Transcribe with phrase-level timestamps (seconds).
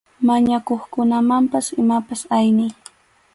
[0.27, 2.71] Mañakuqkunamanpas imapas ayniy.